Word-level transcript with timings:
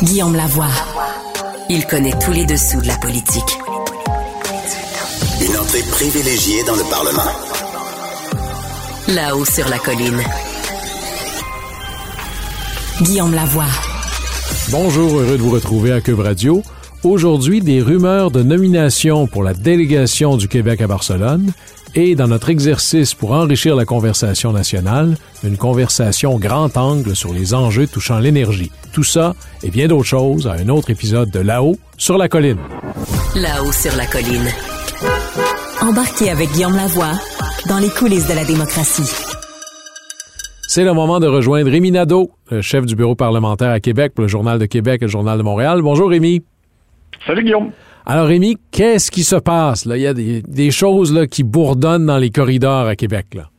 Guillaume 0.00 0.36
Lavoie. 0.36 0.70
Il 1.68 1.84
connaît 1.84 2.16
tous 2.24 2.30
les 2.30 2.46
dessous 2.46 2.80
de 2.80 2.86
la 2.86 2.96
politique. 2.98 3.58
Une 5.40 5.56
entrée 5.56 5.82
privilégiée 5.90 6.62
dans 6.68 6.76
le 6.76 6.84
Parlement. 6.88 7.32
Là-haut 9.08 9.44
sur 9.44 9.68
la 9.68 9.78
colline. 9.78 10.22
Guillaume 13.02 13.34
Lavoie. 13.34 13.64
Bonjour, 14.70 15.18
heureux 15.18 15.36
de 15.36 15.42
vous 15.42 15.50
retrouver 15.50 15.90
à 15.90 16.00
Cube 16.00 16.20
Radio. 16.20 16.62
Aujourd'hui, 17.02 17.60
des 17.60 17.82
rumeurs 17.82 18.30
de 18.30 18.44
nomination 18.44 19.26
pour 19.26 19.42
la 19.42 19.52
délégation 19.52 20.36
du 20.36 20.46
Québec 20.46 20.80
à 20.80 20.86
Barcelone 20.86 21.52
et 21.94 22.14
dans 22.14 22.28
notre 22.28 22.50
exercice 22.50 23.14
pour 23.14 23.32
enrichir 23.32 23.76
la 23.76 23.84
conversation 23.84 24.52
nationale, 24.52 25.16
une 25.44 25.56
conversation 25.56 26.38
grand 26.38 26.76
angle 26.76 27.14
sur 27.16 27.32
les 27.32 27.54
enjeux 27.54 27.86
touchant 27.86 28.18
l'énergie. 28.18 28.70
Tout 28.92 29.04
ça 29.04 29.34
et 29.62 29.70
bien 29.70 29.88
d'autres 29.88 30.04
choses 30.04 30.46
à 30.46 30.52
un 30.52 30.68
autre 30.68 30.90
épisode 30.90 31.30
de 31.30 31.40
Là-haut 31.40 31.76
sur 31.96 32.18
la 32.18 32.28
colline. 32.28 32.58
Là-haut 33.34 33.72
sur 33.72 33.94
la 33.96 34.06
colline. 34.06 34.48
Embarquez 35.80 36.30
avec 36.30 36.50
Guillaume 36.52 36.76
Lavoie 36.76 37.12
dans 37.68 37.78
les 37.78 37.90
coulisses 37.90 38.28
de 38.28 38.34
la 38.34 38.44
démocratie. 38.44 39.10
C'est 40.68 40.84
le 40.84 40.92
moment 40.92 41.18
de 41.18 41.26
rejoindre 41.26 41.70
Rémi 41.70 41.90
Nadeau, 41.90 42.30
le 42.50 42.60
chef 42.60 42.84
du 42.84 42.94
bureau 42.94 43.14
parlementaire 43.14 43.70
à 43.70 43.80
Québec 43.80 44.12
pour 44.14 44.22
le 44.22 44.28
Journal 44.28 44.58
de 44.58 44.66
Québec 44.66 45.00
et 45.00 45.06
le 45.06 45.10
Journal 45.10 45.38
de 45.38 45.42
Montréal. 45.42 45.80
Bonjour 45.82 46.10
Rémi. 46.10 46.42
Salut 47.26 47.42
Guillaume. 47.42 47.70
Alors 48.10 48.28
Rémi, 48.28 48.56
qu'est-ce 48.72 49.10
qui 49.10 49.22
se 49.22 49.36
passe? 49.36 49.84
Là? 49.84 49.98
Il 49.98 50.02
y 50.02 50.06
a 50.06 50.14
des, 50.14 50.70
choses 50.70 51.12
là, 51.12 51.26
qui 51.26 51.42
bourdonnent 51.42 52.06
dans 52.06 52.16
les 52.16 52.30
corridors 52.30 52.86
à 52.86 52.96
Québec. 52.96 53.26
Là. 53.34 53.50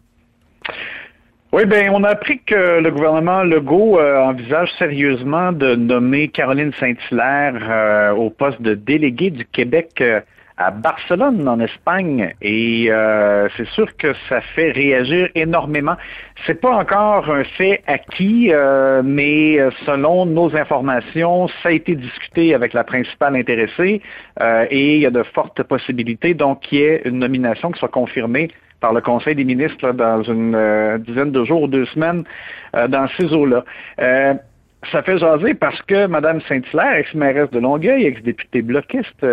Oui, 1.53 1.67
bien, 1.67 1.91
on 1.93 2.03
a 2.03 2.09
appris 2.09 2.39
que 2.39 2.79
le 2.79 2.89
gouvernement 2.89 3.43
Legault 3.43 3.99
euh, 3.99 4.17
envisage 4.17 4.71
sérieusement 4.79 5.51
de 5.51 5.75
nommer 5.75 6.29
Caroline 6.29 6.71
Saint-Hilaire 6.79 7.59
euh, 7.61 8.11
au 8.13 8.31
poste 8.31 8.59
de 8.59 8.73
déléguée 8.73 9.29
du 9.29 9.45
Québec 9.45 9.91
euh, 10.01 10.19
à 10.59 10.71
Barcelone, 10.71 11.47
en 11.47 11.59
Espagne, 11.61 12.33
et 12.41 12.87
euh, 12.89 13.47
c'est 13.55 13.67
sûr 13.69 13.95
que 13.95 14.13
ça 14.27 14.41
fait 14.41 14.71
réagir 14.71 15.29
énormément. 15.33 15.95
C'est 16.45 16.59
pas 16.59 16.71
encore 16.71 17.31
un 17.31 17.45
fait 17.45 17.81
acquis, 17.87 18.49
euh, 18.51 19.01
mais 19.03 19.57
euh, 19.57 19.71
selon 19.85 20.25
nos 20.25 20.53
informations, 20.57 21.47
ça 21.63 21.69
a 21.69 21.71
été 21.71 21.95
discuté 21.95 22.53
avec 22.53 22.73
la 22.73 22.83
principale 22.83 23.37
intéressée, 23.37 24.01
et 24.69 24.95
il 24.95 25.01
y 25.01 25.05
a 25.05 25.11
de 25.11 25.23
fortes 25.23 25.63
possibilités 25.63 26.33
donc 26.33 26.61
qu'il 26.61 26.79
y 26.79 26.83
ait 26.83 27.01
une 27.05 27.19
nomination 27.19 27.71
qui 27.71 27.79
soit 27.79 27.87
confirmée 27.87 28.49
par 28.81 28.93
le 28.93 29.01
Conseil 29.01 29.35
des 29.35 29.43
ministres 29.45 29.91
dans 29.91 30.23
une 30.23 30.97
dizaine 30.99 31.31
de 31.31 31.43
jours 31.43 31.63
ou 31.63 31.67
deux 31.67 31.85
semaines 31.87 32.23
dans 32.73 33.07
ces 33.17 33.33
eaux-là 33.33 33.63
ça 34.93 35.03
fait 35.03 35.17
jaser 35.17 35.53
parce 35.55 35.81
que 35.81 36.07
Mme 36.07 36.39
Saint-Hilaire, 36.47 36.93
ex-mairesse 36.93 37.49
de 37.51 37.59
Longueuil, 37.59 38.05
ex-députée 38.05 38.61
bloquiste, 38.61 39.25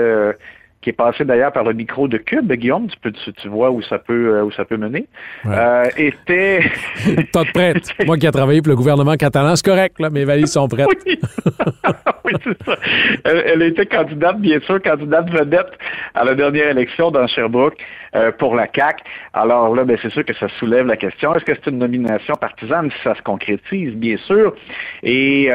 qui 0.81 0.91
est 0.91 0.93
passé 0.93 1.25
d'ailleurs 1.25 1.53
par 1.53 1.65
le 1.65 1.73
micro 1.73 2.09
de 2.09 2.17
Cube, 2.17 2.53
Guillaume, 2.53 2.89
tu, 2.89 2.97
peux, 3.01 3.13
tu, 3.13 3.49
vois 3.49 3.71
où 3.71 3.83
ça 3.83 3.99
peut, 3.99 4.37
euh, 4.37 4.45
où 4.45 4.53
ça 4.53 4.65
peut 4.65 4.77
mener, 4.77 5.07
euh, 5.47 5.85
était... 5.97 6.61
De 7.07 7.53
prête. 7.53 7.93
Moi 8.07 8.17
qui 8.17 8.27
ai 8.27 8.31
travaillé 8.31 8.63
pour 8.63 8.71
le 8.71 8.77
gouvernement 8.77 9.17
catalan, 9.17 9.57
c'est 9.57 9.65
correct, 9.65 9.99
là, 9.99 10.11
mes 10.11 10.25
valises 10.25 10.53
sont 10.53 10.69
prêtes. 10.69 10.87
oui, 11.07 11.19
oui 12.25 12.33
c'est 12.45 12.65
ça. 12.65 12.77
Elle, 13.25 13.63
était 13.63 13.87
candidate, 13.87 14.41
bien 14.41 14.61
sûr, 14.61 14.81
candidate 14.83 15.31
vedette 15.31 15.73
à 16.15 16.25
la 16.25 16.35
dernière 16.35 16.69
élection 16.69 17.11
dans 17.11 17.27
Sherbrooke 17.27 17.77
euh, 18.17 18.33
pour 18.33 18.57
la 18.57 18.67
CAC. 18.67 19.03
Alors 19.33 19.75
là, 19.75 19.85
ben, 19.85 19.97
c'est 20.03 20.11
sûr 20.11 20.25
que 20.25 20.35
ça 20.35 20.49
soulève 20.59 20.87
la 20.87 20.97
question. 20.97 21.35
Est-ce 21.35 21.45
que 21.45 21.53
c'est 21.55 21.71
une 21.71 21.79
nomination 21.79 22.35
partisane? 22.35 22.91
Si 22.91 23.03
ça 23.03 23.15
se 23.15 23.23
concrétise, 23.23 23.95
bien 23.95 24.17
sûr. 24.17 24.55
Et 25.03 25.51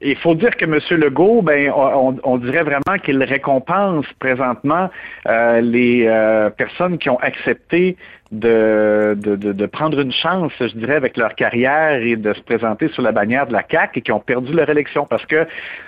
il 0.00 0.16
faut 0.16 0.34
dire 0.34 0.56
que 0.56 0.64
M. 0.64 0.78
Legault, 1.00 1.42
ben, 1.42 1.70
on, 1.74 2.16
on 2.22 2.38
dirait 2.38 2.62
vraiment 2.62 2.98
qu'il 3.02 3.22
récompense 3.22 4.06
présentement 4.18 4.90
euh, 5.26 5.60
les 5.60 6.06
euh, 6.06 6.50
personnes 6.50 6.98
qui 6.98 7.10
ont 7.10 7.18
accepté 7.18 7.96
de, 8.32 9.16
de, 9.16 9.66
prendre 9.66 10.00
une 10.00 10.12
chance, 10.12 10.52
je 10.60 10.76
dirais, 10.76 10.96
avec 10.96 11.16
leur 11.16 11.34
carrière 11.34 12.02
et 12.02 12.16
de 12.16 12.32
se 12.32 12.40
présenter 12.40 12.88
sous 12.88 13.02
la 13.02 13.12
bannière 13.12 13.46
de 13.46 13.52
la 13.52 13.62
CAC 13.62 13.96
et 13.96 14.00
qui 14.00 14.12
ont 14.12 14.20
perdu 14.20 14.52
leur 14.52 14.68
élection 14.68 15.06
parce 15.08 15.24
que 15.26 15.46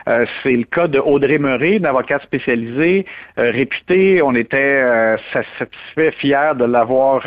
euh, 0.08 0.26
c'est 0.42 0.52
le 0.52 0.64
cas 0.64 0.86
de 0.88 0.98
Audrey 0.98 1.38
Murray, 1.38 1.76
une 1.76 1.86
avocate 1.86 2.22
spécialisée, 2.22 3.06
réputée. 3.36 4.22
On 4.22 4.34
était 4.34 5.16
satisfait, 5.32 6.12
fiers 6.12 6.52
de 6.58 6.64
l'avoir 6.64 7.22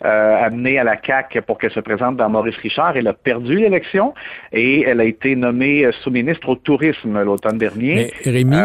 amenée 0.00 0.78
à 0.78 0.84
la 0.84 0.96
CAC 0.96 1.40
pour 1.46 1.58
qu'elle 1.58 1.72
se 1.72 1.80
présente 1.80 2.16
dans 2.16 2.28
Maurice 2.28 2.56
Richard. 2.56 2.96
Elle 2.96 3.08
a 3.08 3.14
perdu 3.14 3.56
l'élection 3.56 4.14
et 4.52 4.82
elle 4.82 5.00
a 5.00 5.04
été 5.04 5.36
nommée 5.36 5.88
sous-ministre 6.02 6.48
au 6.48 6.56
tourisme 6.56 7.22
l'automne 7.22 7.58
dernier. 7.58 8.10
Mais 8.24 8.30
Rémi, 8.30 8.56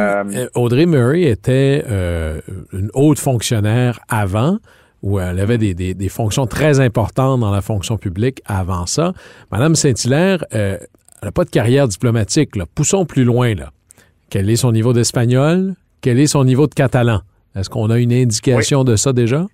Audrey 0.55 0.85
Murray 0.85 1.23
était 1.23 1.83
euh, 1.89 2.41
une 2.73 2.89
haute 2.93 3.19
fonctionnaire 3.19 3.99
avant, 4.09 4.57
où 5.01 5.19
elle 5.19 5.39
avait 5.39 5.57
des, 5.57 6.09
fonctions 6.09 6.45
très 6.45 6.79
importantes 6.79 7.39
dans 7.39 7.51
la 7.51 7.61
fonction 7.61 7.97
publique 7.97 8.41
avant 8.45 8.85
ça. 8.85 9.13
Madame 9.51 9.75
Saint-Hilaire, 9.75 10.45
euh, 10.53 10.77
elle 11.21 11.27
n'a 11.27 11.31
pas 11.31 11.45
de 11.45 11.49
carrière 11.49 11.87
diplomatique. 11.87 12.51
Poussons 12.75 13.05
plus 13.05 13.23
loin. 13.23 13.55
Là. 13.55 13.71
Quel 14.29 14.49
est 14.49 14.55
son 14.55 14.71
niveau 14.71 14.93
d'espagnol? 14.93 15.75
Quel 16.01 16.19
est 16.19 16.27
son 16.27 16.43
niveau 16.43 16.67
de 16.67 16.73
catalan? 16.73 17.21
Est-ce 17.55 17.69
qu'on 17.69 17.89
a 17.89 17.99
une 17.99 18.13
indication 18.13 18.83
de 18.83 18.95
ça 18.95 19.13
déjà? 19.13 19.45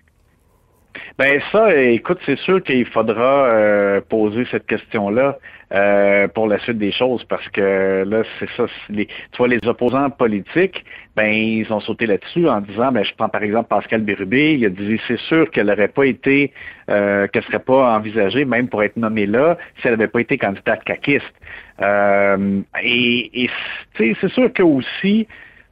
Ben 1.18 1.42
ça, 1.52 1.76
écoute, 1.76 2.20
c'est 2.28 2.38
sûr 2.38 2.62
qu'il 2.62 2.86
faudra 2.86 3.46
euh, 3.48 4.02
poser 4.08 4.46
cette 4.52 4.68
question-là 4.68 5.40
euh, 5.74 6.28
pour 6.28 6.48
la 6.48 6.60
suite 6.60 6.78
des 6.78 6.92
choses, 6.92 7.24
parce 7.24 7.48
que 7.50 8.04
là, 8.08 8.22
c'est 8.38 8.50
ça. 8.56 8.68
Les, 8.90 9.08
tu 9.08 9.38
vois, 9.40 9.48
les 9.48 9.60
opposants 9.66 10.12
politiques, 10.12 10.86
ben 11.16 11.34
ils 11.34 11.74
ont 11.74 11.80
sauté 11.80 12.06
là-dessus 12.06 12.48
en 12.48 12.62
disant, 12.62 12.92
ben 12.92 13.04
je 13.04 13.12
prends 13.18 13.30
par 13.30 13.42
exemple 13.42 13.68
Pascal 13.68 14.02
Bérubé, 14.02 14.54
il 14.54 14.66
a 14.66 14.70
dit 14.70 15.02
c'est 15.08 15.20
sûr 15.22 15.50
qu'elle 15.50 15.68
n'aurait 15.68 15.88
pas 15.88 16.06
été, 16.06 16.54
euh, 16.92 17.26
qu'elle 17.28 17.44
serait 17.46 17.64
pas 17.64 17.98
envisagée 17.98 18.46
même 18.46 18.68
pour 18.68 18.84
être 18.84 18.96
nommée 18.96 19.26
là 19.26 19.58
si 19.82 19.88
elle 19.88 19.94
n'avait 19.94 20.10
pas 20.10 20.22
été 20.22 20.38
candidate 20.38 20.84
caquiste. 20.84 21.34
Euh, 21.82 22.62
et, 22.84 23.44
et 23.44 23.50
c'est 23.98 24.30
sûr 24.30 24.54
que 24.54 24.62
aussi 24.62 25.28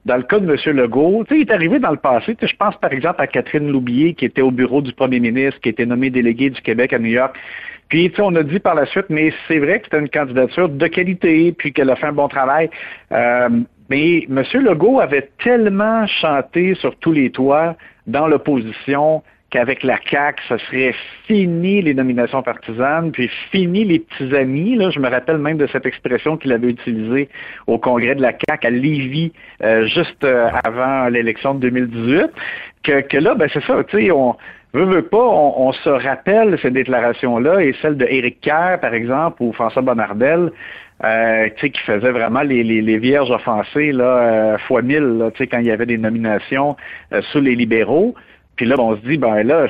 dans 0.05 0.17
le 0.17 0.23
cas 0.23 0.39
de 0.39 0.45
M. 0.47 0.77
Legault, 0.77 1.25
il 1.31 1.41
est 1.41 1.51
arrivé 1.51 1.79
dans 1.79 1.91
le 1.91 1.97
passé, 1.97 2.37
je 2.39 2.55
pense 2.55 2.75
par 2.77 2.93
exemple 2.93 3.21
à 3.21 3.27
Catherine 3.27 3.71
Loubier, 3.71 4.13
qui 4.13 4.25
était 4.25 4.41
au 4.41 4.51
bureau 4.51 4.81
du 4.81 4.93
premier 4.93 5.19
ministre, 5.19 5.59
qui 5.61 5.69
était 5.69 5.85
nommée 5.85 6.11
déléguée 6.11 6.51
du 6.51 6.61
Québec 6.61 6.93
à 6.93 6.99
New 6.99 7.09
York. 7.09 7.35
Puis, 7.89 8.11
on 8.17 8.35
a 8.35 8.43
dit 8.43 8.59
par 8.59 8.75
la 8.75 8.85
suite, 8.87 9.05
mais 9.09 9.31
c'est 9.47 9.59
vrai 9.59 9.79
que 9.79 9.85
c'était 9.85 9.99
une 9.99 10.09
candidature 10.09 10.69
de 10.69 10.87
qualité, 10.87 11.51
puis 11.51 11.71
qu'elle 11.71 11.89
a 11.89 11.95
fait 11.95 12.07
un 12.07 12.13
bon 12.13 12.27
travail. 12.27 12.69
Euh, 13.11 13.49
mais 13.89 14.25
M. 14.27 14.43
Legault 14.53 14.99
avait 14.99 15.29
tellement 15.43 16.07
chanté 16.07 16.73
sur 16.75 16.95
tous 16.97 17.11
les 17.11 17.29
toits 17.29 17.75
dans 18.07 18.27
l'opposition 18.27 19.21
qu'avec 19.51 19.83
la 19.83 19.97
CAQ, 20.09 20.41
ce 20.49 20.57
serait 20.57 20.95
fini 21.27 21.81
les 21.81 21.93
nominations 21.93 22.41
partisanes, 22.41 23.11
puis 23.11 23.29
fini 23.51 23.85
les 23.85 23.99
petits 23.99 24.35
amis. 24.35 24.75
Là, 24.75 24.89
je 24.89 24.99
me 24.99 25.09
rappelle 25.09 25.37
même 25.37 25.57
de 25.57 25.67
cette 25.67 25.85
expression 25.85 26.37
qu'il 26.37 26.51
avait 26.51 26.69
utilisée 26.69 27.29
au 27.67 27.77
congrès 27.77 28.15
de 28.15 28.21
la 28.21 28.31
CAQ 28.31 28.67
à 28.67 28.69
Lévis, 28.69 29.31
euh, 29.63 29.85
juste 29.85 30.23
euh, 30.23 30.49
avant 30.63 31.07
l'élection 31.09 31.53
de 31.53 31.69
2018. 31.69 32.31
Que, 32.83 33.01
que 33.01 33.17
là, 33.17 33.35
ben 33.35 33.49
c'est 33.51 33.63
ça, 33.63 33.83
tu 33.83 33.97
sais, 33.97 34.11
on 34.11 34.35
veut, 34.73 34.85
veut 34.85 35.03
pas, 35.03 35.23
on, 35.23 35.71
se 35.71 35.89
rappelle 35.89 36.57
ces 36.61 36.71
déclarations-là 36.71 37.61
et 37.63 37.73
celle 37.81 37.97
de 37.97 38.05
Éric 38.05 38.41
Kerr, 38.41 38.79
par 38.81 38.93
exemple, 38.93 39.41
ou 39.41 39.53
François 39.53 39.81
Bonnardel, 39.81 40.51
euh, 41.03 41.49
qui 41.49 41.71
faisait 41.85 42.11
vraiment 42.11 42.41
les, 42.41 42.63
les, 42.63 42.97
vierges 42.97 43.31
offensées 43.31 43.91
là, 43.91 44.03
euh, 44.03 44.57
fois 44.59 44.81
mille, 44.81 45.17
là, 45.17 45.29
quand 45.39 45.59
il 45.59 45.65
y 45.65 45.71
avait 45.71 45.85
des 45.85 45.97
nominations 45.97 46.75
sous 47.31 47.41
les 47.41 47.55
libéraux. 47.55 48.15
Puis 48.55 48.65
là, 48.65 48.75
on 48.79 48.95
se 48.95 49.01
dit, 49.01 49.17
ben 49.17 49.43
là, 49.43 49.67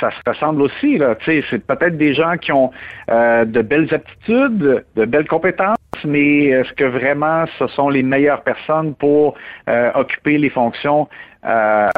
ça 0.00 0.10
se 0.10 0.30
ressemble 0.30 0.62
aussi. 0.62 0.98
Là. 0.98 1.16
C'est 1.24 1.66
peut-être 1.66 1.96
des 1.96 2.14
gens 2.14 2.36
qui 2.36 2.52
ont 2.52 2.70
euh, 3.10 3.44
de 3.44 3.62
belles 3.62 3.92
aptitudes, 3.92 4.84
de 4.96 5.04
belles 5.04 5.26
compétences, 5.26 5.76
mais 6.04 6.46
est-ce 6.46 6.72
que 6.74 6.84
vraiment 6.84 7.44
ce 7.58 7.66
sont 7.68 7.88
les 7.88 8.02
meilleures 8.02 8.42
personnes 8.42 8.94
pour 8.94 9.34
euh, 9.68 9.90
occuper 9.94 10.38
les 10.38 10.50
fonctions 10.50 11.08
euh, 11.44 11.88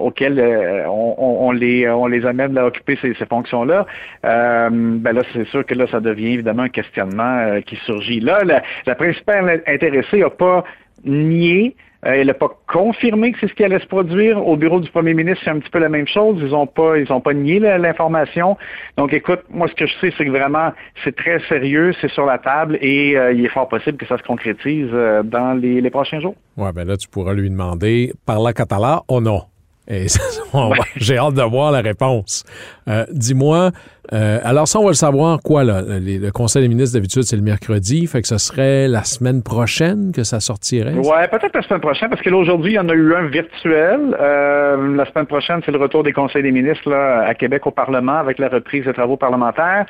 auxquelles 0.00 0.84
on, 0.88 1.52
les, 1.52 1.88
on 1.88 2.06
les 2.06 2.24
amène 2.26 2.56
à 2.56 2.66
occuper 2.66 2.98
ces, 3.00 3.14
fonctions-là? 3.14 3.86
ben 4.22 5.12
là, 5.12 5.22
c'est 5.32 5.46
sûr 5.48 5.64
que 5.64 5.74
là, 5.74 5.86
ça 5.90 6.00
devient 6.00 6.34
évidemment 6.34 6.64
un 6.64 6.68
questionnement 6.68 7.60
qui 7.66 7.76
surgit. 7.76 8.20
Là, 8.20 8.42
la, 8.44 8.62
la 8.86 8.94
principale 8.94 9.62
intéressée 9.66 10.20
n'a 10.20 10.30
pas 10.30 10.64
nié 11.04 11.76
euh, 11.76 11.95
elle 12.14 12.28
n'a 12.28 12.34
pas 12.34 12.50
confirmé 12.72 13.32
que 13.32 13.38
c'est 13.40 13.48
ce 13.48 13.54
qui 13.54 13.64
allait 13.64 13.80
se 13.80 13.86
produire. 13.86 14.46
Au 14.46 14.56
bureau 14.56 14.80
du 14.80 14.90
premier 14.90 15.14
ministre, 15.14 15.42
c'est 15.44 15.50
un 15.50 15.58
petit 15.58 15.70
peu 15.70 15.78
la 15.78 15.88
même 15.88 16.06
chose. 16.06 16.38
Ils 16.40 16.50
n'ont 16.50 16.66
pas, 16.66 16.98
ils 16.98 17.06
pas 17.06 17.34
nié 17.34 17.58
l'information. 17.58 18.56
Donc, 18.96 19.12
écoute, 19.12 19.40
moi, 19.50 19.68
ce 19.68 19.74
que 19.74 19.86
je 19.86 19.92
sais, 20.00 20.12
c'est 20.16 20.24
que 20.24 20.30
vraiment, 20.30 20.72
c'est 21.04 21.16
très 21.16 21.40
sérieux, 21.48 21.92
c'est 22.00 22.10
sur 22.10 22.26
la 22.26 22.38
table 22.38 22.78
et 22.80 23.16
euh, 23.16 23.32
il 23.32 23.44
est 23.44 23.48
fort 23.48 23.68
possible 23.68 23.98
que 23.98 24.06
ça 24.06 24.18
se 24.18 24.22
concrétise 24.22 24.88
euh, 24.92 25.22
dans 25.22 25.54
les, 25.54 25.90
prochains 25.90 26.20
jours. 26.20 26.34
Oui, 26.56 26.68
ben 26.74 26.86
là, 26.86 26.96
tu 26.96 27.08
pourras 27.08 27.32
lui 27.32 27.48
demander, 27.48 28.12
par 28.26 28.40
la 28.40 28.52
catalan 28.52 29.04
ou 29.08 29.20
non? 29.20 29.42
Et 29.88 30.06
j'ai 30.96 31.16
hâte 31.16 31.34
de 31.34 31.42
voir 31.42 31.70
la 31.70 31.80
réponse. 31.80 32.44
Euh, 32.88 33.04
dis-moi, 33.12 33.70
euh, 34.12 34.38
alors 34.42 34.66
ça, 34.66 34.80
on 34.80 34.82
va 34.82 34.90
le 34.90 34.94
savoir 34.94 35.40
quoi, 35.42 35.62
là? 35.62 35.82
Le, 35.86 36.30
Conseil 36.30 36.62
des 36.62 36.68
ministres, 36.68 36.94
d'habitude, 36.94 37.22
c'est 37.22 37.36
le 37.36 37.42
mercredi, 37.42 38.06
fait 38.06 38.20
que 38.20 38.28
ce 38.28 38.38
serait 38.38 38.88
la 38.88 39.04
semaine 39.04 39.42
prochaine 39.42 40.12
que 40.12 40.24
ça 40.24 40.40
sortirait? 40.40 40.94
Ouais, 40.94 41.28
peut-être 41.28 41.54
la 41.54 41.62
semaine 41.62 41.80
prochaine, 41.80 42.08
parce 42.10 42.20
que 42.20 42.30
là, 42.30 42.36
aujourd'hui, 42.36 42.72
il 42.72 42.76
y 42.76 42.78
en 42.78 42.88
a 42.88 42.94
eu 42.94 43.14
un 43.14 43.26
virtuel. 43.26 44.16
Euh, 44.20 44.96
la 44.96 45.06
semaine 45.06 45.26
prochaine, 45.26 45.60
c'est 45.64 45.72
le 45.72 45.78
retour 45.78 46.02
des 46.02 46.12
conseils 46.12 46.42
des 46.42 46.52
ministres 46.52 46.90
là, 46.90 47.24
à 47.26 47.34
Québec 47.34 47.66
au 47.66 47.70
Parlement 47.70 48.16
avec 48.16 48.38
la 48.38 48.48
reprise 48.48 48.84
des 48.84 48.92
travaux 48.92 49.16
parlementaires. 49.16 49.86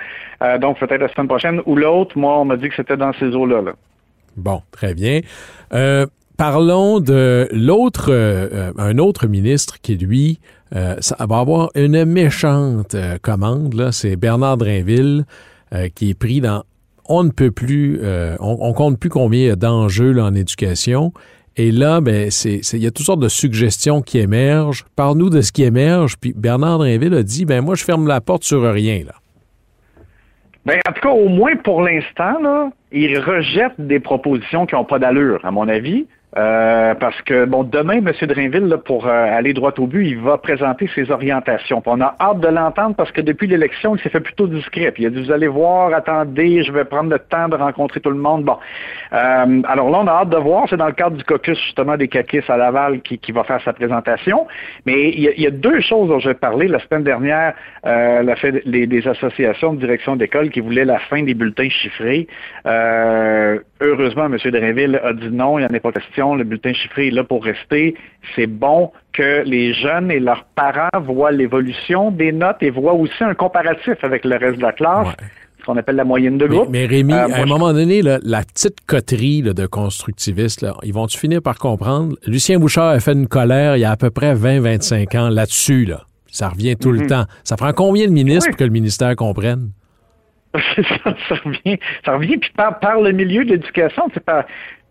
donc, 0.61 0.79
peut-être 0.79 1.01
la 1.01 1.09
semaine 1.09 1.29
prochaine 1.29 1.61
ou 1.65 1.77
l'autre. 1.77 2.19
Moi, 2.19 2.39
on 2.39 2.45
m'a 2.45 2.57
dit 2.57 2.69
que 2.69 2.77
c'était 2.77 2.97
dans 2.97 3.13
ces 3.15 3.35
eaux-là. 3.35 3.63
Là. 3.63 3.73
Bon, 4.37 4.61
très 4.73 4.95
bien. 4.95 5.21
Parlons 6.37 7.01
de 7.01 7.49
l'autre, 7.51 8.09
euh, 8.11 8.71
un 8.77 8.99
autre 8.99 9.27
ministre 9.27 9.81
qui, 9.81 9.97
lui, 9.97 10.39
euh, 10.75 10.97
va 11.19 11.39
avoir 11.39 11.71
une 11.75 12.05
méchante 12.05 12.95
euh, 12.95 13.17
commande. 13.23 13.73
Là, 13.73 13.91
c'est 13.91 14.17
Bernard 14.17 14.59
Drinville 14.59 15.25
qui 15.95 16.11
est 16.11 16.19
pris 16.19 16.41
dans. 16.41 16.63
On 17.09 17.25
ne 17.25 17.31
peut 17.31 17.51
plus, 17.51 18.01
on, 18.41 18.57
on, 18.61 18.73
compte 18.73 19.01
plus 19.01 19.11
combien 19.11 19.55
d'enjeux 19.57 20.19
en 20.21 20.33
éducation. 20.33 21.13
Et 21.57 21.73
là, 21.73 22.01
ben, 22.01 22.31
c'est, 22.31 22.61
il 22.73 22.83
y 22.83 22.87
a 22.87 22.91
toutes 22.91 23.05
sortes 23.05 23.21
de 23.21 23.29
suggestions 23.29 24.01
qui 24.01 24.19
émergent. 24.19 24.85
Parle-nous 24.95 25.29
de 25.29 25.41
ce 25.41 25.51
qui 25.51 25.65
émerge. 25.65 26.17
Puis 26.19 26.35
Bernard 26.37 26.79
Drinville 26.79 27.15
a 27.15 27.23
dit, 27.25 27.45
ben 27.45 27.63
moi, 27.63 27.75
je 27.75 27.85
ferme 27.85 28.07
la 28.07 28.21
porte 28.21 28.45
sur 28.45 28.63
rien 28.73 29.03
là. 29.05 29.15
Ben, 30.67 30.81
en 30.89 30.93
tout 30.93 31.01
cas, 31.01 31.11
au 31.11 31.29
moins 31.29 31.57
pour 31.57 31.83
l'instant, 31.83 32.41
là, 32.41 32.71
il 32.93 33.19
rejette 33.19 33.75
des 33.79 34.01
propositions 34.01 34.67
qui 34.67 34.75
n'ont 34.75 34.85
pas 34.85 34.99
d'allure, 34.99 35.45
à 35.45 35.51
mon 35.51 35.69
avis. 35.69 36.07
Euh, 36.37 36.95
parce 36.95 37.21
que, 37.23 37.47
bon, 37.47 37.63
demain, 37.63 37.99
M. 37.99 38.13
Drainville, 38.23 38.77
pour 38.85 39.07
euh, 39.07 39.11
aller 39.11 39.55
droit 39.55 39.73
au 39.79 39.87
but, 39.87 40.07
il 40.07 40.19
va 40.19 40.37
présenter 40.37 40.89
ses 40.95 41.11
orientations. 41.11 41.83
on 41.87 42.01
a 42.01 42.15
hâte 42.21 42.41
de 42.41 42.49
l'entendre 42.49 42.95
parce 42.95 43.11
que 43.11 43.23
depuis 43.23 43.47
l'élection, 43.47 43.97
il 43.97 44.03
s'est 44.03 44.11
fait 44.11 44.21
plutôt 44.21 44.47
discret. 44.47 44.93
Il 44.99 45.07
a 45.07 45.11
dit, 45.11 45.25
vous 45.25 45.33
allez 45.33 45.47
voir, 45.47 45.95
attendez, 45.95 46.63
je 46.63 46.73
vais 46.73 46.85
prendre 46.85 47.11
le 47.11 47.19
temps 47.19 47.49
de 47.49 47.57
rencontrer 47.57 48.01
tout 48.01 48.11
le 48.11 48.19
monde. 48.19 48.45
Bon. 48.45 48.59
Euh, 49.13 49.63
alors 49.67 49.89
là, 49.91 50.01
on 50.03 50.07
a 50.07 50.11
hâte 50.11 50.29
de 50.31 50.37
voir. 50.37 50.67
C'est 50.69 50.77
dans 50.77 50.89
le 50.89 50.93
cadre 50.93 51.17
du 51.17 51.25
caucus, 51.25 51.59
justement, 51.59 51.97
des 51.97 52.09
caquistes 52.09 52.51
à 52.51 52.59
Laval 52.59 53.01
qui, 53.01 53.19
qui 53.19 53.33
va 53.33 53.45
faire 53.45 53.63
sa 53.63 53.73
présentation. 53.73 54.47
Mais 54.85 55.11
il 55.11 55.41
y, 55.41 55.47
a, 55.47 55.51
deux 55.51 55.81
choses 55.81 56.09
dont 56.09 56.19
je 56.19 56.29
vais 56.29 56.35
parler. 56.35 56.69
La 56.69 56.81
semaine 56.81 57.05
dernière, 57.05 57.55
la 57.85 58.37
fait 58.37 58.63
les, 58.67 58.87
des 58.87 59.09
associations 59.09 59.73
de 59.73 59.81
direction 59.81 60.17
d'école 60.17 60.51
qui 60.51 60.61
voulaient 60.61 60.85
la 60.85 60.99
fin 60.99 61.23
des 61.23 61.35
bulletins 61.35 61.71
chiffrés. 61.71 62.27
heureusement, 62.67 64.27
M. 64.27 64.37
Drainville 64.45 65.01
a 65.03 65.13
dit 65.13 65.31
non, 65.31 65.59
il 65.59 65.63
n'y 65.63 65.71
en 65.71 65.75
a 65.75 65.81
pas 65.81 65.93
question 65.93 66.16
le 66.17 66.45
bulletin 66.45 66.73
chiffré 66.73 67.09
est 67.09 67.11
là 67.11 67.25
pour 67.25 67.45
rester. 67.45 67.95
C'est 68.35 68.47
bon 68.47 68.91
que 69.13 69.43
les 69.45 69.75
jeunes 69.75 70.11
et 70.11 70.21
leurs 70.21 70.45
parents 70.55 71.01
voient 71.01 71.33
l'évolution 71.33 72.11
des 72.11 72.33
notes 72.33 72.59
et 72.61 72.71
voient 72.71 72.95
aussi 72.95 73.23
un 73.23 73.35
comparatif 73.35 73.95
avec 74.03 74.25
le 74.25 74.37
reste 74.37 74.59
de 74.59 74.63
la 74.63 74.73
classe. 74.73 75.09
Ce 75.61 75.65
qu'on 75.65 75.77
appelle 75.77 75.97
la 75.97 76.05
moyenne 76.05 76.39
de 76.39 76.47
groupe. 76.47 76.69
Mais, 76.71 76.87
Rémi, 76.87 77.13
euh, 77.13 77.29
à 77.33 77.43
un 77.43 77.47
moment 77.47 77.73
donné, 77.73 78.01
la 78.03 78.43
petite 78.43 78.81
coterie 78.87 79.43
de 79.43 79.67
constructivistes, 79.67 80.65
ils 80.85 80.93
vont-tu 80.93 81.19
finir 81.19 81.43
par 81.43 81.59
comprendre? 81.59 82.17
Lucien 82.27 82.59
Bouchard 82.59 82.91
a 82.91 83.01
fait 83.01 83.15
une 83.15 83.27
colère 83.27 83.77
il 83.77 83.81
y 83.81 83.85
a 83.85 83.91
à 83.91 83.97
peu 83.97 84.11
près 84.11 84.35
20-25 84.35 85.19
ans 85.19 85.29
là-dessus. 85.29 85.85
Là. 85.85 86.03
Ça 86.37 86.51
revient 86.51 86.77
tout 86.77 86.93
le 86.93 87.01
mhm. 87.01 87.07
temps. 87.07 87.25
Ça 87.45 87.57
prend 87.57 87.73
combien 87.73 88.07
de 88.07 88.13
ministres 88.13 88.51
pour 88.51 88.59
que 88.59 88.65
le 88.65 88.71
ministère 88.71 89.17
comprenne? 89.17 89.71
ça, 91.05 91.17
ça 91.29 91.35
revient, 91.45 91.79
ça 92.05 92.13
revient 92.13 92.39
puis 92.39 92.51
par, 92.57 93.01
le 93.01 93.13
milieu 93.13 93.45
de 93.45 93.51
l'éducation, 93.51 94.05
c'est 94.15 94.25
pas 94.25 94.47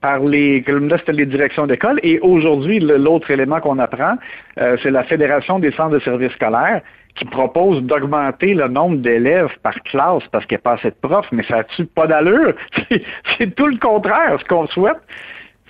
par 0.06 0.20
les, 0.20 0.64
là, 0.68 0.98
c'était 1.00 1.14
les 1.14 1.26
directions 1.26 1.66
d'école. 1.66 2.00
Et 2.04 2.20
aujourd'hui, 2.20 2.80
l'autre 2.80 3.32
élément 3.32 3.60
qu'on 3.60 3.80
apprend, 3.80 4.18
euh, 4.60 4.78
c'est 4.84 4.92
la 4.92 5.04
Fédération 5.04 5.58
des 5.58 5.72
centres 5.72 5.96
de 5.96 6.00
services 6.00 6.34
scolaires 6.34 6.82
qui 7.16 7.26
propose 7.26 7.82
d'augmenter 7.82 8.54
le 8.54 8.68
nombre 8.68 8.98
d'élèves 8.98 9.50
par 9.64 9.74
classe 9.82 10.22
parce 10.32 10.46
qu'il 10.46 10.58
n'y 10.58 10.60
a 10.60 10.66
pas 10.70 10.74
assez 10.74 10.92
de 10.92 11.00
profs, 11.02 11.32
mais 11.32 11.42
ça 11.46 11.64
tue 11.64 11.88
pas 11.88 12.06
d'allure? 12.06 12.54
C'est 13.38 13.56
tout 13.56 13.66
le 13.66 13.78
contraire. 13.78 14.38
Ce 14.40 14.46
qu'on 14.46 14.68
souhaite, 14.68 15.02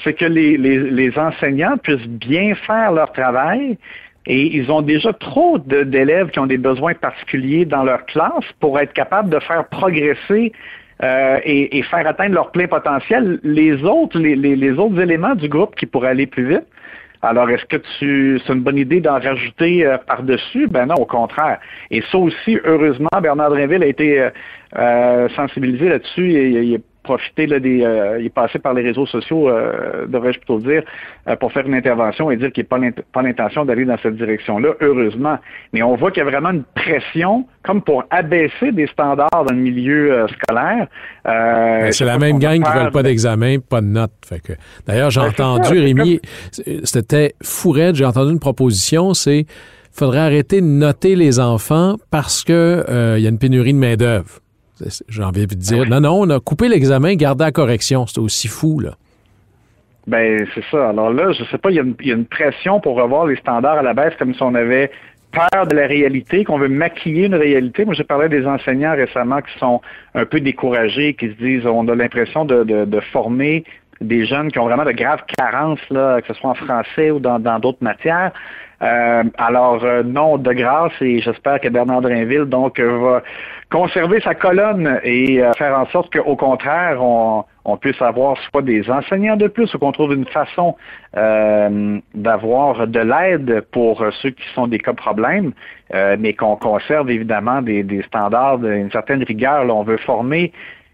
c'est 0.03 0.15
que 0.15 0.25
les, 0.25 0.57
les, 0.57 1.17
enseignants 1.17 1.77
puissent 1.77 2.09
bien 2.09 2.55
faire 2.55 2.91
leur 2.91 3.13
travail, 3.13 3.77
et 4.25 4.57
ils 4.57 4.69
ont 4.69 4.81
déjà 4.81 5.13
trop 5.13 5.59
d'élèves 5.59 6.31
qui 6.31 6.39
ont 6.39 6.47
des 6.47 6.57
besoins 6.57 6.95
particuliers 6.95 7.63
dans 7.63 7.83
leur 7.83 8.05
classe 8.05 8.47
pour 8.59 8.77
être 8.79 8.91
capables 8.91 9.29
de 9.29 9.39
faire 9.39 9.65
progresser 9.69 10.51
euh, 11.03 11.39
et, 11.43 11.81
faire 11.83 12.07
atteindre 12.07 12.35
leur 12.35 12.51
plein 12.51 12.67
potentiel 12.67 13.39
les 13.43 13.83
autres, 13.83 14.17
les, 14.19 14.71
autres 14.71 14.99
éléments 14.99 15.35
du 15.35 15.49
groupe 15.49 15.75
qui 15.75 15.85
pourraient 15.85 16.09
aller 16.09 16.27
plus 16.27 16.47
vite. 16.47 16.65
Alors, 17.21 17.49
est-ce 17.49 17.65
que 17.65 17.77
tu 17.97 18.39
c'est 18.45 18.53
une 18.53 18.61
bonne 18.61 18.77
idée 18.77 19.01
d'en 19.01 19.19
rajouter 19.19 19.85
euh, 19.85 19.97
par-dessus? 19.97 20.67
Ben 20.67 20.85
non, 20.85 20.95
au 20.95 21.05
contraire. 21.05 21.59
Et 21.91 22.01
ça 22.11 22.17
aussi, 22.17 22.59
heureusement, 22.63 23.09
Bernard 23.21 23.49
Drinville 23.49 23.83
a 23.83 23.87
été 23.87 24.29
euh, 24.77 25.29
sensibilisé 25.29 25.89
là-dessus 25.89 26.33
et 26.33 26.79
profiter 27.05 27.47
là, 27.47 27.59
des. 27.59 27.83
Euh, 27.83 28.19
il 28.19 28.25
est 28.25 28.33
passé 28.33 28.59
par 28.59 28.73
les 28.73 28.81
réseaux 28.81 29.05
sociaux, 29.05 29.47
euh, 29.47 30.05
devrais-je 30.07 30.39
plutôt 30.39 30.59
dire, 30.59 30.83
euh, 31.27 31.35
pour 31.35 31.53
faire 31.53 31.65
une 31.65 31.75
intervention 31.75 32.31
et 32.31 32.37
dire 32.37 32.51
qu'il 32.51 32.65
n'a 32.69 32.91
pas 33.13 33.21
l'intention 33.21 33.63
d'aller 33.63 33.85
dans 33.85 33.97
cette 34.03 34.17
direction-là, 34.17 34.73
heureusement. 34.81 35.37
Mais 35.71 35.83
on 35.83 35.95
voit 35.95 36.11
qu'il 36.11 36.23
y 36.23 36.27
a 36.27 36.29
vraiment 36.29 36.49
une 36.49 36.63
pression, 36.63 37.45
comme 37.63 37.81
pour 37.81 38.03
abaisser 38.09 38.71
des 38.71 38.87
standards 38.87 39.29
dans 39.31 39.53
le 39.53 39.61
milieu 39.61 40.25
scolaire. 40.27 40.87
c'est 41.91 42.05
la 42.05 42.17
même 42.17 42.39
gang 42.39 42.61
qui 42.61 42.69
ne 42.69 42.79
veulent 42.79 42.91
pas 42.91 43.03
d'examen, 43.03 43.59
pas 43.59 43.81
de 43.81 43.87
notes. 43.87 44.11
d'ailleurs, 44.87 45.11
j'ai 45.11 45.21
ben, 45.21 45.27
entendu, 45.27 45.79
Rémi, 45.79 46.19
c'était 46.83 47.35
fourré, 47.41 47.91
j'ai 47.93 48.05
entendu 48.05 48.31
une 48.31 48.39
proposition, 48.39 49.13
c'est 49.13 49.45
faudrait 49.91 50.19
arrêter 50.19 50.59
de 50.59 50.65
noter 50.65 51.15
les 51.15 51.39
enfants 51.39 51.95
parce 52.11 52.43
que 52.43 52.83
il 53.17 53.23
y 53.23 53.27
a 53.27 53.29
une 53.29 53.39
pénurie 53.39 53.73
de 53.73 53.79
main-d'œuvre. 53.79 54.41
J'ai 55.07 55.23
envie 55.23 55.47
de 55.47 55.55
dire, 55.55 55.87
non, 55.87 56.01
non, 56.01 56.21
on 56.21 56.29
a 56.29 56.39
coupé 56.39 56.67
l'examen, 56.67 57.15
gardé 57.15 57.43
la 57.43 57.51
correction. 57.51 58.05
C'est 58.07 58.19
aussi 58.19 58.47
fou, 58.47 58.79
là. 58.79 58.95
Ben, 60.07 60.45
c'est 60.53 60.63
ça. 60.69 60.89
Alors 60.89 61.11
là, 61.11 61.31
je 61.31 61.43
sais 61.45 61.57
pas, 61.57 61.71
il 61.71 61.75
y, 61.75 62.11
a 62.11 62.13
une 62.13 62.25
pression 62.25 62.79
pour 62.79 62.95
revoir 62.95 63.25
les 63.25 63.37
standards 63.37 63.77
à 63.77 63.81
la 63.81 63.93
baisse 63.93 64.13
comme 64.19 64.35
si 64.35 64.43
on 64.43 64.53
avait 64.53 64.91
peur 65.31 65.67
de 65.67 65.75
la 65.75 65.87
réalité, 65.87 66.43
qu'on 66.43 66.59
veut 66.59 66.69
maquiller 66.69 67.25
une 67.25 67.35
réalité. 67.35 67.85
Moi, 67.85 67.95
j'ai 67.95 68.03
parlé 68.03 68.29
des 68.29 68.45
enseignants 68.45 68.95
récemment 68.95 69.41
qui 69.41 69.57
sont 69.59 69.81
un 70.13 70.25
peu 70.25 70.39
découragés, 70.39 71.15
qui 71.15 71.29
se 71.29 71.33
disent, 71.33 71.65
on 71.65 71.87
a 71.87 71.95
l'impression 71.95 72.45
de, 72.45 72.99
former 73.11 73.63
des 73.99 74.25
jeunes 74.25 74.51
qui 74.51 74.59
ont 74.59 74.65
vraiment 74.65 74.85
de 74.85 74.91
graves 74.91 75.23
carences, 75.37 75.79
là, 75.89 76.21
que 76.21 76.27
ce 76.27 76.39
soit 76.39 76.51
en 76.51 76.55
français 76.55 77.11
ou 77.11 77.19
dans 77.19 77.59
d'autres 77.59 77.81
matières. 77.83 78.31
Euh, 78.81 79.23
alors, 79.37 79.83
euh, 79.83 80.03
non, 80.03 80.37
de 80.37 80.51
grâce, 80.53 80.93
et 81.01 81.19
j'espère 81.19 81.59
que 81.61 81.69
Bernard 81.69 82.01
Drinville, 82.01 82.45
donc, 82.45 82.79
euh, 82.79 82.97
va 82.97 83.23
conserver 83.71 84.19
sa 84.21 84.35
colonne 84.35 84.99
et 85.03 85.41
faire 85.57 85.77
en 85.77 85.85
sorte 85.87 86.13
qu'au 86.13 86.35
contraire, 86.35 87.01
on, 87.01 87.43
puisse 87.81 87.99
avoir 87.99 88.37
soit 88.49 88.61
des 88.61 88.89
enseignants 88.91 89.37
de 89.37 89.47
plus 89.47 89.73
ou 89.73 89.79
qu'on 89.79 89.91
trouve 89.91 90.13
une 90.13 90.27
façon 90.27 90.75
d'avoir 91.15 92.87
de 92.87 92.99
l'aide 92.99 93.61
pour 93.71 94.05
ceux 94.21 94.29
qui 94.29 94.47
sont 94.53 94.67
des 94.67 94.77
cas 94.77 94.93
problèmes, 94.93 95.51
mais 95.91 96.33
qu'on 96.33 96.55
conserve 96.57 97.09
évidemment 97.09 97.63
des, 97.63 98.03
standards, 98.03 98.63
une 98.63 98.91
certaine 98.91 99.23
rigueur. 99.23 99.65
Là, 99.65 99.73
on 99.73 99.83
veut 99.83 99.97
former 99.97 100.53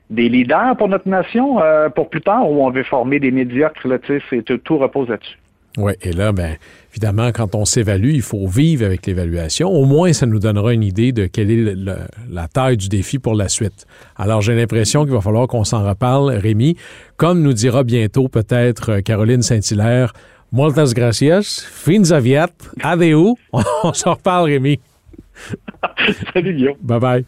des 0.09 0.29
leaders 0.29 0.77
pour 0.77 0.87
notre 0.87 1.09
nation 1.09 1.57
pour 1.93 2.09
plus 2.09 2.21
tard 2.21 2.49
ou 2.49 2.65
on 2.65 2.69
veut 2.71 2.83
former 2.83 3.19
des 3.19 3.31
médiocres. 3.31 3.85
Là, 3.85 3.99
tout, 3.99 4.57
tout 4.59 4.77
repose 4.77 5.09
là-dessus. 5.09 5.40
Oui, 5.77 5.93
et 6.01 6.11
là, 6.11 6.31
ben, 6.33 6.57
évidemment, 6.91 7.31
quand 7.31 7.55
on 7.55 7.63
s'évalue, 7.63 8.11
il 8.13 8.21
faut 8.21 8.45
vivre 8.47 8.85
avec 8.85 9.05
l'évaluation. 9.05 9.69
Au 9.69 9.85
moins, 9.85 10.11
ça 10.11 10.25
nous 10.25 10.39
donnera 10.39 10.73
une 10.73 10.83
idée 10.83 11.13
de 11.13 11.27
quelle 11.27 11.49
est 11.49 11.75
la 12.29 12.47
taille 12.47 12.77
du 12.77 12.89
défi 12.89 13.19
pour 13.19 13.35
la 13.35 13.47
suite. 13.47 13.85
Alors, 14.17 14.41
j'ai 14.41 14.53
l'impression 14.53 15.03
qu'il 15.03 15.13
va 15.13 15.21
falloir 15.21 15.47
qu'on 15.47 15.63
s'en 15.63 15.87
reparle, 15.87 16.31
Rémi. 16.31 16.75
Comme 17.15 17.41
nous 17.41 17.53
dira 17.53 17.83
bientôt 17.83 18.27
peut-être 18.27 18.91
euh, 18.91 19.01
Caroline 19.01 19.41
Saint-Hilaire, 19.41 20.13
Moltes 20.51 20.93
gracias, 20.93 21.65
fins 21.65 22.11
aviat, 22.11 22.49
adeu. 22.83 23.15
On 23.83 23.93
s'en 23.93 24.15
reparle, 24.15 24.49
Rémi. 24.49 24.79
Salut, 26.33 26.53
Guillaume. 26.53 26.75
Bye 26.81 26.99
bye. 26.99 27.25